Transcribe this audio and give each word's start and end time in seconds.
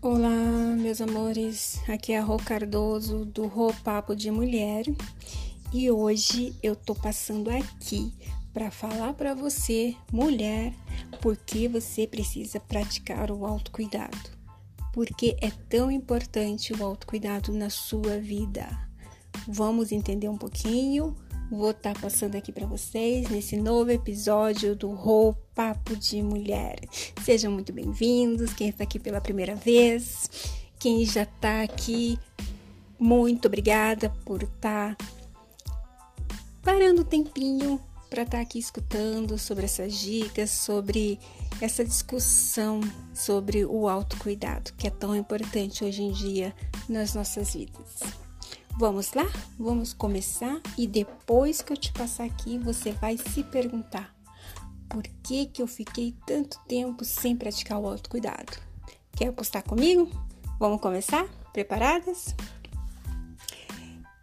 Olá, 0.00 0.76
meus 0.78 1.00
amores. 1.00 1.80
Aqui 1.88 2.12
é 2.12 2.18
a 2.18 2.22
Rô 2.22 2.36
Cardoso 2.36 3.24
do 3.24 3.48
Rô 3.48 3.74
Papo 3.82 4.14
de 4.14 4.30
Mulher 4.30 4.84
e 5.72 5.90
hoje 5.90 6.54
eu 6.62 6.76
tô 6.76 6.94
passando 6.94 7.50
aqui 7.50 8.12
para 8.54 8.70
falar 8.70 9.14
para 9.14 9.34
você, 9.34 9.96
mulher, 10.12 10.72
por 11.20 11.36
que 11.36 11.66
você 11.66 12.06
precisa 12.06 12.60
praticar 12.60 13.32
o 13.32 13.44
autocuidado. 13.44 14.30
Porque 14.92 15.36
é 15.40 15.50
tão 15.68 15.90
importante 15.90 16.72
o 16.72 16.84
autocuidado 16.84 17.52
na 17.52 17.68
sua 17.68 18.20
vida. 18.20 18.68
Vamos 19.48 19.90
entender 19.90 20.28
um 20.28 20.38
pouquinho 20.38 21.16
vou 21.50 21.70
estar 21.70 21.94
tá 21.94 22.00
passando 22.00 22.36
aqui 22.36 22.52
para 22.52 22.66
vocês 22.66 23.28
nesse 23.30 23.56
novo 23.56 23.90
episódio 23.90 24.76
do 24.76 24.90
Rô 24.90 25.34
de 25.98 26.22
Mulher. 26.22 26.78
Sejam 27.24 27.50
muito 27.50 27.72
bem-vindos, 27.72 28.52
quem 28.52 28.68
está 28.68 28.84
aqui 28.84 28.98
pela 28.98 29.20
primeira 29.20 29.54
vez, 29.54 30.30
quem 30.78 31.04
já 31.04 31.22
está 31.22 31.62
aqui, 31.62 32.18
muito 32.98 33.46
obrigada 33.46 34.10
por 34.24 34.42
estar 34.42 34.94
tá 34.94 35.06
parando 36.62 37.02
um 37.02 37.04
tempinho 37.04 37.80
para 38.10 38.22
estar 38.22 38.38
tá 38.38 38.42
aqui 38.42 38.58
escutando 38.58 39.38
sobre 39.38 39.64
essas 39.64 39.94
dicas, 39.94 40.50
sobre 40.50 41.18
essa 41.60 41.84
discussão 41.84 42.80
sobre 43.14 43.64
o 43.64 43.88
autocuidado, 43.88 44.72
que 44.74 44.86
é 44.86 44.90
tão 44.90 45.16
importante 45.16 45.84
hoje 45.84 46.02
em 46.02 46.12
dia 46.12 46.54
nas 46.88 47.14
nossas 47.14 47.54
vidas. 47.54 48.27
Vamos 48.78 49.12
lá? 49.12 49.24
Vamos 49.58 49.92
começar 49.92 50.62
e 50.76 50.86
depois 50.86 51.60
que 51.60 51.72
eu 51.72 51.76
te 51.76 51.92
passar 51.92 52.26
aqui, 52.26 52.58
você 52.58 52.92
vai 52.92 53.18
se 53.18 53.42
perguntar: 53.42 54.14
por 54.88 55.02
que 55.02 55.46
que 55.46 55.60
eu 55.60 55.66
fiquei 55.66 56.16
tanto 56.24 56.60
tempo 56.60 57.04
sem 57.04 57.36
praticar 57.36 57.80
o 57.80 57.88
autocuidado? 57.88 58.52
Quer 59.16 59.30
apostar 59.30 59.64
comigo? 59.64 60.08
Vamos 60.60 60.80
começar? 60.80 61.26
Preparadas? 61.52 62.36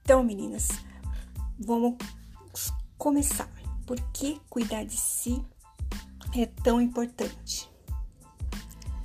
Então, 0.00 0.24
meninas, 0.24 0.68
vamos 1.58 1.96
começar. 2.96 3.50
Por 3.86 4.00
que 4.12 4.40
cuidar 4.48 4.82
de 4.82 4.96
si 4.96 5.44
é 6.34 6.46
tão 6.46 6.80
importante? 6.80 7.68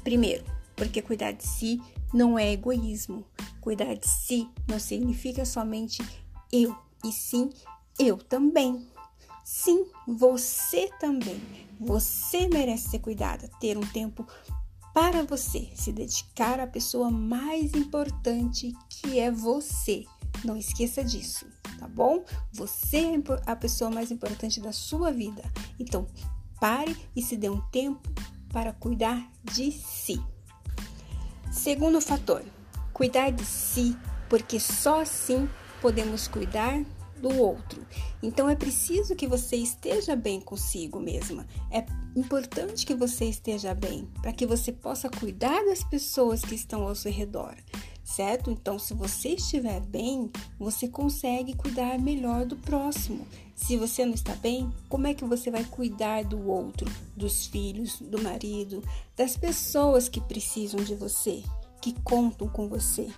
Primeiro, 0.06 0.46
porque 0.74 1.02
cuidar 1.02 1.34
de 1.34 1.46
si 1.46 1.82
não 2.14 2.40
é 2.40 2.50
egoísmo, 2.54 3.26
Cuidar 3.64 3.96
de 3.96 4.10
si 4.10 4.50
não 4.68 4.78
significa 4.78 5.46
somente 5.46 6.06
eu, 6.52 6.76
e 7.02 7.14
sim 7.14 7.50
eu 7.98 8.18
também. 8.18 8.86
Sim, 9.46 9.86
você 10.06 10.90
também. 11.00 11.42
Você 11.80 12.50
merece 12.50 12.90
ser 12.90 13.00
cuidada, 13.00 13.50
ter 13.62 13.78
um 13.78 13.88
tempo 13.88 14.28
para 14.94 15.24
você, 15.24 15.70
se 15.76 15.94
dedicar 15.94 16.60
à 16.60 16.68
pessoa 16.68 17.10
mais 17.10 17.74
importante 17.74 18.74
que 18.90 19.18
é 19.18 19.32
você. 19.32 20.04
Não 20.44 20.58
esqueça 20.58 21.02
disso, 21.02 21.46
tá 21.80 21.88
bom? 21.88 22.26
Você 22.52 22.98
é 22.98 23.24
a 23.46 23.56
pessoa 23.56 23.90
mais 23.90 24.12
importante 24.12 24.60
da 24.60 24.74
sua 24.74 25.10
vida. 25.10 25.42
Então, 25.80 26.06
pare 26.60 26.98
e 27.16 27.22
se 27.22 27.38
dê 27.38 27.50
um 27.50 27.62
tempo 27.70 28.10
para 28.50 28.74
cuidar 28.74 29.26
de 29.42 29.72
si. 29.72 30.22
Segundo 31.50 32.02
fator, 32.02 32.44
cuidar 32.94 33.32
de 33.32 33.44
si, 33.44 33.98
porque 34.30 34.60
só 34.60 35.02
assim 35.02 35.50
podemos 35.82 36.28
cuidar 36.28 36.84
do 37.24 37.40
outro. 37.40 37.86
Então 38.22 38.50
é 38.50 38.56
preciso 38.56 39.16
que 39.16 39.26
você 39.26 39.56
esteja 39.56 40.16
bem 40.16 40.42
consigo 40.42 41.00
mesma. 41.00 41.48
É 41.72 41.86
importante 42.16 42.86
que 42.86 42.94
você 42.94 43.26
esteja 43.26 43.74
bem 43.74 44.08
para 44.22 44.34
que 44.34 44.46
você 44.46 44.72
possa 44.72 45.10
cuidar 45.10 45.64
das 45.66 45.84
pessoas 45.84 46.42
que 46.42 46.54
estão 46.54 46.84
ao 46.84 46.94
seu 46.94 47.12
redor, 47.12 47.56
certo? 48.04 48.52
Então, 48.52 48.78
se 48.78 48.94
você 48.94 49.30
estiver 49.30 49.80
bem, 49.80 50.30
você 50.60 50.88
consegue 50.88 51.56
cuidar 51.56 51.98
melhor 51.98 52.46
do 52.46 52.58
próximo. 52.58 53.26
Se 53.56 53.78
você 53.78 54.06
não 54.06 54.14
está 54.14 54.36
bem, 54.36 54.72
como 54.90 55.08
é 55.08 55.14
que 55.14 55.24
você 55.24 55.50
vai 55.50 55.64
cuidar 55.64 56.26
do 56.26 56.50
outro, 56.50 56.92
dos 57.16 57.46
filhos, 57.46 58.00
do 58.02 58.22
marido, 58.22 58.84
das 59.16 59.38
pessoas 59.38 60.10
que 60.10 60.20
precisam 60.20 60.84
de 60.84 60.96
você? 60.96 61.42
Que 61.84 61.92
contam 62.00 62.48
com 62.48 62.70
você. 62.70 63.12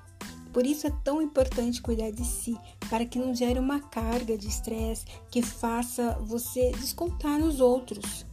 Por 0.52 0.66
isso 0.66 0.88
é 0.88 0.90
tão 1.04 1.22
importante 1.22 1.84
cuidar 1.84 2.10
de 2.10 2.26
si, 2.26 2.58
para 2.90 3.06
que 3.06 3.20
não 3.20 3.36
gere 3.36 3.60
uma 3.60 3.80
carga 3.80 4.36
de 4.36 4.48
estresse 4.48 5.06
que 5.30 5.44
faça 5.44 6.18
você 6.22 6.72
descontar 6.72 7.38
nos 7.38 7.60
outros. 7.60 8.26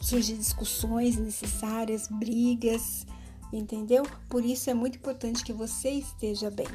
Surgir 0.00 0.38
discussões 0.38 1.18
necessárias, 1.18 2.08
brigas, 2.08 3.06
entendeu? 3.52 4.04
Por 4.30 4.42
isso 4.42 4.70
é 4.70 4.74
muito 4.74 4.96
importante 4.96 5.44
que 5.44 5.52
você 5.52 5.90
esteja 5.90 6.50
bem. 6.50 6.68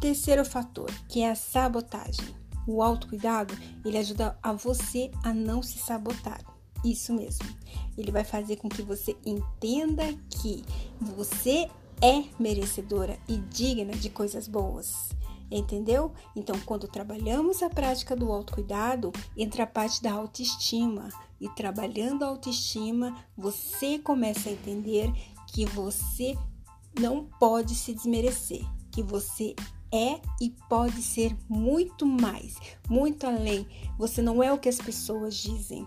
Terceiro 0.00 0.44
fator, 0.44 0.90
que 1.08 1.22
é 1.22 1.30
a 1.30 1.36
sabotagem. 1.36 2.34
O 2.66 2.82
autocuidado, 2.82 3.56
ele 3.84 3.96
ajuda 3.96 4.36
a 4.42 4.52
você 4.52 5.12
a 5.22 5.32
não 5.32 5.62
se 5.62 5.78
sabotar. 5.78 6.55
Isso 6.84 7.12
mesmo. 7.14 7.46
Ele 7.96 8.10
vai 8.10 8.24
fazer 8.24 8.56
com 8.56 8.68
que 8.68 8.82
você 8.82 9.16
entenda 9.24 10.04
que 10.28 10.62
você 11.00 11.68
é 12.02 12.24
merecedora 12.38 13.18
e 13.28 13.38
digna 13.38 13.92
de 13.92 14.10
coisas 14.10 14.46
boas. 14.46 15.10
Entendeu? 15.50 16.12
Então, 16.34 16.58
quando 16.60 16.88
trabalhamos 16.88 17.62
a 17.62 17.70
prática 17.70 18.16
do 18.16 18.32
autocuidado, 18.32 19.12
entra 19.36 19.62
a 19.62 19.66
parte 19.66 20.02
da 20.02 20.12
autoestima. 20.12 21.08
E 21.40 21.48
trabalhando 21.50 22.24
a 22.24 22.28
autoestima, 22.28 23.16
você 23.36 23.98
começa 23.98 24.48
a 24.48 24.52
entender 24.52 25.12
que 25.46 25.64
você 25.64 26.36
não 26.98 27.24
pode 27.38 27.74
se 27.74 27.92
desmerecer, 27.92 28.64
que 28.90 29.02
você 29.02 29.54
é 29.92 30.20
e 30.40 30.50
pode 30.68 31.00
ser 31.02 31.36
muito 31.48 32.04
mais, 32.04 32.56
muito 32.88 33.26
além. 33.26 33.66
Você 33.98 34.20
não 34.20 34.42
é 34.42 34.52
o 34.52 34.58
que 34.58 34.68
as 34.68 34.78
pessoas 34.78 35.36
dizem, 35.36 35.86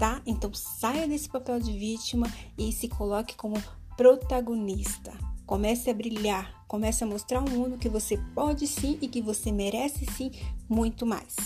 tá? 0.00 0.22
Então 0.24 0.52
saia 0.54 1.06
desse 1.06 1.28
papel 1.28 1.60
de 1.60 1.70
vítima 1.78 2.26
e 2.56 2.72
se 2.72 2.88
coloque 2.88 3.36
como 3.36 3.62
protagonista. 3.98 5.12
Comece 5.44 5.90
a 5.90 5.94
brilhar, 5.94 6.64
comece 6.66 7.04
a 7.04 7.06
mostrar 7.06 7.40
ao 7.40 7.50
mundo 7.50 7.76
que 7.76 7.88
você 7.88 8.16
pode 8.34 8.66
sim 8.66 8.98
e 9.02 9.06
que 9.06 9.20
você 9.20 9.52
merece 9.52 10.06
sim 10.06 10.32
muito 10.66 11.04
mais. 11.04 11.36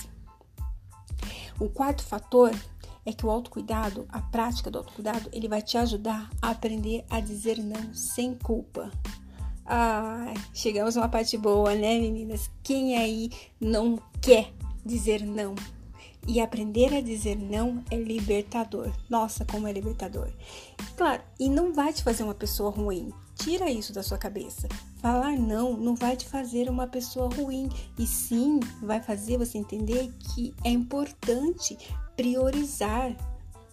O 1.58 1.68
quarto 1.68 2.04
fator 2.04 2.54
é 3.04 3.12
que 3.12 3.26
o 3.26 3.30
autocuidado, 3.30 4.06
a 4.08 4.20
prática 4.20 4.70
do 4.70 4.78
autocuidado, 4.78 5.28
ele 5.32 5.48
vai 5.48 5.60
te 5.60 5.76
ajudar 5.76 6.30
a 6.40 6.50
aprender 6.50 7.04
a 7.10 7.18
dizer 7.18 7.58
não 7.58 7.92
sem 7.92 8.36
culpa. 8.36 8.88
Ah, 9.66 10.32
chegamos 10.52 10.96
a 10.96 11.00
uma 11.00 11.08
parte 11.08 11.36
boa, 11.36 11.74
né, 11.74 11.98
meninas? 11.98 12.48
Quem 12.62 12.96
aí 12.96 13.30
não 13.60 13.98
quer 14.20 14.52
dizer 14.84 15.24
não? 15.24 15.56
E 16.26 16.40
aprender 16.40 16.94
a 16.94 17.00
dizer 17.00 17.36
não 17.36 17.84
é 17.90 17.96
libertador. 17.96 18.90
Nossa, 19.10 19.44
como 19.44 19.68
é 19.68 19.72
libertador. 19.72 20.30
Claro, 20.96 21.22
e 21.38 21.48
não 21.48 21.72
vai 21.72 21.92
te 21.92 22.02
fazer 22.02 22.22
uma 22.22 22.34
pessoa 22.34 22.70
ruim. 22.70 23.12
Tira 23.36 23.70
isso 23.70 23.92
da 23.92 24.02
sua 24.02 24.16
cabeça. 24.16 24.68
Falar 24.98 25.36
não 25.36 25.76
não 25.76 25.94
vai 25.94 26.16
te 26.16 26.26
fazer 26.26 26.70
uma 26.70 26.86
pessoa 26.86 27.28
ruim, 27.28 27.68
e 27.98 28.06
sim 28.06 28.60
vai 28.80 29.02
fazer 29.02 29.36
você 29.36 29.58
entender 29.58 30.10
que 30.18 30.54
é 30.64 30.70
importante 30.70 31.76
priorizar, 32.16 33.14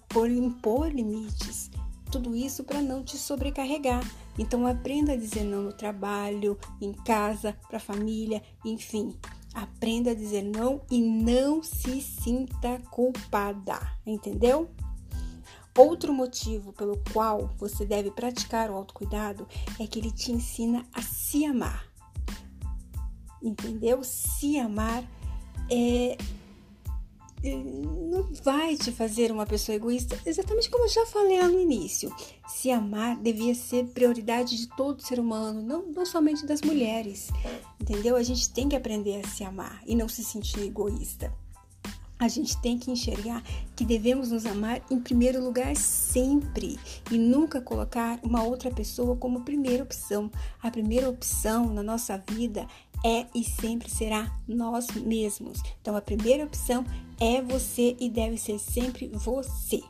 por 0.09 0.29
impor 0.29 0.89
limites. 0.89 1.69
Tudo 2.11 2.35
isso 2.35 2.63
para 2.65 2.81
não 2.81 3.03
te 3.03 3.17
sobrecarregar. 3.17 4.03
Então 4.37 4.67
aprenda 4.67 5.13
a 5.13 5.17
dizer 5.17 5.43
não 5.43 5.61
no 5.61 5.73
trabalho, 5.73 6.57
em 6.81 6.91
casa, 6.91 7.55
para 7.67 7.77
a 7.77 7.81
família, 7.81 8.41
enfim. 8.65 9.15
Aprenda 9.53 10.11
a 10.11 10.15
dizer 10.15 10.43
não 10.43 10.81
e 10.89 11.01
não 11.01 11.61
se 11.61 12.01
sinta 12.01 12.79
culpada, 12.89 13.79
entendeu? 14.05 14.69
Outro 15.77 16.13
motivo 16.13 16.73
pelo 16.73 17.01
qual 17.13 17.49
você 17.57 17.85
deve 17.85 18.11
praticar 18.11 18.69
o 18.69 18.75
autocuidado 18.75 19.47
é 19.79 19.87
que 19.87 19.99
ele 19.99 20.11
te 20.11 20.31
ensina 20.31 20.85
a 20.93 21.01
se 21.01 21.45
amar. 21.45 21.85
Entendeu? 23.41 24.03
Se 24.03 24.59
amar 24.59 25.03
é 25.69 26.17
não 27.43 28.31
vai 28.43 28.75
te 28.75 28.91
fazer 28.91 29.31
uma 29.31 29.45
pessoa 29.45 29.75
egoísta, 29.75 30.19
exatamente 30.25 30.69
como 30.69 30.85
eu 30.85 30.89
já 30.89 31.05
falei 31.07 31.39
lá 31.39 31.47
no 31.47 31.59
início. 31.59 32.13
Se 32.47 32.69
amar 32.69 33.17
devia 33.17 33.55
ser 33.55 33.85
prioridade 33.87 34.57
de 34.57 34.67
todo 34.75 35.01
ser 35.01 35.19
humano, 35.19 35.61
não, 35.61 35.85
não 35.87 36.05
somente 36.05 36.45
das 36.45 36.61
mulheres. 36.61 37.29
Entendeu? 37.79 38.15
A 38.15 38.23
gente 38.23 38.51
tem 38.51 38.69
que 38.69 38.75
aprender 38.75 39.21
a 39.23 39.27
se 39.27 39.43
amar 39.43 39.81
e 39.87 39.95
não 39.95 40.07
se 40.07 40.23
sentir 40.23 40.61
egoísta. 40.61 41.33
A 42.21 42.27
gente 42.27 42.55
tem 42.61 42.77
que 42.77 42.91
enxergar 42.91 43.43
que 43.75 43.83
devemos 43.83 44.29
nos 44.29 44.45
amar 44.45 44.79
em 44.91 44.99
primeiro 44.99 45.43
lugar 45.43 45.75
sempre 45.75 46.77
e 47.09 47.17
nunca 47.17 47.59
colocar 47.59 48.19
uma 48.21 48.43
outra 48.43 48.69
pessoa 48.69 49.15
como 49.15 49.41
primeira 49.41 49.81
opção. 49.81 50.29
A 50.61 50.69
primeira 50.69 51.09
opção 51.09 51.73
na 51.73 51.81
nossa 51.81 52.23
vida 52.29 52.67
é 53.03 53.25
e 53.33 53.43
sempre 53.43 53.89
será 53.89 54.31
nós 54.47 54.87
mesmos. 54.91 55.61
Então 55.81 55.95
a 55.95 56.01
primeira 56.01 56.43
opção 56.43 56.85
é 57.19 57.41
você 57.41 57.95
e 57.99 58.09
deve 58.09 58.37
ser 58.37 58.59
sempre 58.59 59.07
você. 59.07 59.81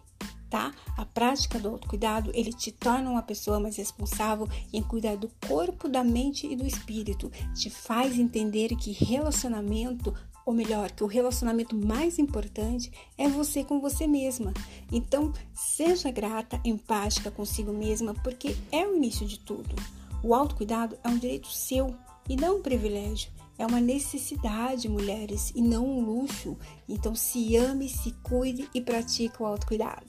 tá? 0.49 0.73
A 0.97 1.05
prática 1.05 1.57
do 1.57 1.69
autocuidado, 1.69 2.29
ele 2.33 2.51
te 2.51 2.73
torna 2.73 3.09
uma 3.09 3.21
pessoa 3.21 3.57
mais 3.57 3.77
responsável 3.77 4.47
em 4.73 4.83
cuidar 4.83 5.15
do 5.15 5.31
corpo, 5.47 5.87
da 5.87 6.03
mente 6.03 6.45
e 6.45 6.57
do 6.57 6.67
espírito. 6.67 7.31
Te 7.55 7.69
faz 7.69 8.19
entender 8.19 8.75
que 8.75 8.91
relacionamento 8.91 10.13
ou 10.45 10.53
melhor, 10.53 10.91
que 10.91 11.03
o 11.03 11.07
relacionamento 11.07 11.75
mais 11.75 12.17
importante 12.19 12.91
é 13.17 13.27
você 13.27 13.63
com 13.63 13.79
você 13.79 14.07
mesma. 14.07 14.53
Então, 14.91 15.31
seja 15.53 16.11
grata, 16.11 16.59
empática 16.65 17.31
consigo 17.31 17.71
mesma, 17.71 18.13
porque 18.15 18.55
é 18.71 18.85
o 18.85 18.95
início 18.95 19.25
de 19.25 19.39
tudo. 19.39 19.75
O 20.23 20.33
autocuidado 20.33 20.97
é 21.03 21.09
um 21.09 21.17
direito 21.17 21.47
seu 21.47 21.95
e 22.27 22.35
não 22.35 22.57
um 22.57 22.61
privilégio. 22.61 23.31
É 23.57 23.65
uma 23.65 23.79
necessidade, 23.79 24.89
mulheres, 24.89 25.51
e 25.55 25.61
não 25.61 25.85
um 25.85 26.01
luxo. 26.03 26.57
Então 26.89 27.13
se 27.13 27.55
ame, 27.55 27.87
se 27.87 28.11
cuide 28.23 28.67
e 28.73 28.81
pratique 28.81 29.41
o 29.41 29.45
autocuidado. 29.45 30.05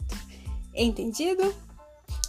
Entendido? 0.75 1.55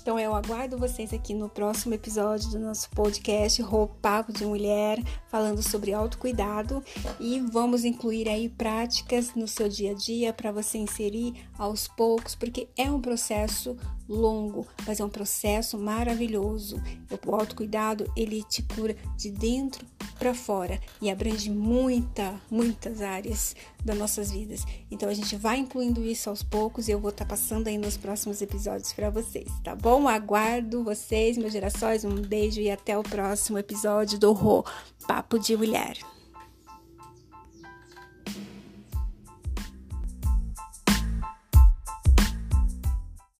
Então 0.04 0.20
eu 0.20 0.36
aguardo 0.36 0.78
vocês 0.78 1.14
aqui 1.14 1.34
no 1.34 1.48
próximo 1.48 1.94
episódio 1.94 2.50
do 2.50 2.60
nosso 2.60 2.90
podcast 2.90 3.64
Papo 4.02 4.34
de 4.34 4.46
Mulher, 4.46 5.02
falando 5.30 5.64
sobre 5.64 5.94
autocuidado 5.94 6.84
e 7.22 7.40
vamos 7.40 7.86
incluir 7.86 8.28
aí 8.28 8.50
práticas 8.50 9.34
no 9.34 9.48
seu 9.48 9.70
dia 9.70 9.92
a 9.92 9.94
dia 9.94 10.34
para 10.34 10.52
você 10.52 10.78
inserir 10.78 11.34
aos 11.58 11.88
poucos, 11.88 12.36
porque 12.36 12.68
é 12.76 12.92
um 12.92 13.00
processo 13.00 13.78
longo, 14.10 14.68
mas 14.86 15.00
é 15.00 15.06
um 15.06 15.10
processo 15.10 15.80
maravilhoso. 15.80 16.84
O 17.26 17.36
autocuidado, 17.36 18.12
ele 18.18 18.44
te 18.44 18.62
cura 18.62 18.98
de 19.16 19.32
dentro 19.32 19.86
para 20.24 20.34
fora 20.34 20.80
e 21.02 21.12
abrange 21.12 21.52
muita, 21.52 22.40
muitas 22.50 23.02
áreas 23.02 23.54
das 23.84 23.98
nossas 23.98 24.32
vidas. 24.32 24.64
Então 24.90 25.10
a 25.10 25.14
gente 25.14 25.36
vai 25.36 25.58
incluindo 25.58 26.02
isso 26.02 26.30
aos 26.30 26.42
poucos 26.42 26.88
e 26.88 26.92
eu 26.92 27.00
vou 27.00 27.10
estar 27.10 27.26
tá 27.26 27.30
passando 27.30 27.68
aí 27.68 27.78
nos 27.78 27.98
próximos 27.98 28.42
episódios 28.42 28.94
para 28.94 29.10
vocês, 29.10 29.50
tá 29.62 29.76
bom? 29.76 30.08
Aguardo 30.08 30.82
vocês, 30.82 31.38
meus 31.38 31.52
gerações, 31.52 32.06
um 32.06 32.16
beijo 32.16 32.62
e 32.62 32.72
até 32.72 32.98
o 32.98 33.04
próximo 33.04 33.58
episódio 33.58 34.18
do 34.18 34.32
Rô 34.32 34.64
Papo 35.06 35.38
de 35.38 35.58
Mulher. 35.58 35.98